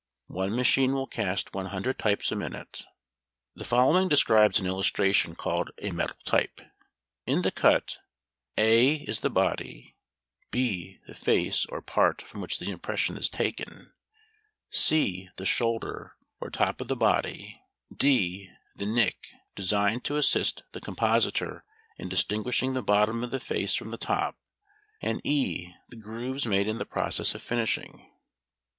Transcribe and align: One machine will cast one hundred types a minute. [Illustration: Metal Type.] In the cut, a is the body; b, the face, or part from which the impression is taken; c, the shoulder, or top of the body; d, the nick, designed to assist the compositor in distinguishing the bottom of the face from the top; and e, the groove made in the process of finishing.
One 0.33 0.55
machine 0.55 0.93
will 0.93 1.05
cast 1.05 1.53
one 1.53 1.67
hundred 1.67 1.99
types 1.99 2.31
a 2.31 2.35
minute. 2.35 2.87
[Illustration: 3.55 3.85
Metal 4.09 4.81
Type.] 6.25 6.61
In 7.27 7.41
the 7.43 7.51
cut, 7.51 7.99
a 8.57 8.95
is 8.95 9.19
the 9.19 9.29
body; 9.29 9.95
b, 10.49 10.97
the 11.05 11.13
face, 11.13 11.67
or 11.67 11.83
part 11.83 12.19
from 12.23 12.41
which 12.41 12.57
the 12.57 12.71
impression 12.71 13.15
is 13.15 13.29
taken; 13.29 13.93
c, 14.71 15.29
the 15.35 15.45
shoulder, 15.45 16.13
or 16.39 16.49
top 16.49 16.81
of 16.81 16.87
the 16.87 16.95
body; 16.95 17.61
d, 17.95 18.49
the 18.75 18.87
nick, 18.87 19.27
designed 19.53 20.03
to 20.05 20.17
assist 20.17 20.63
the 20.71 20.81
compositor 20.81 21.63
in 21.99 22.09
distinguishing 22.09 22.73
the 22.73 22.81
bottom 22.81 23.23
of 23.23 23.29
the 23.29 23.39
face 23.39 23.75
from 23.75 23.91
the 23.91 23.97
top; 23.97 24.35
and 24.99 25.21
e, 25.23 25.75
the 25.89 25.95
groove 25.95 26.43
made 26.47 26.67
in 26.67 26.79
the 26.79 26.87
process 26.87 27.35
of 27.35 27.43
finishing. 27.43 28.09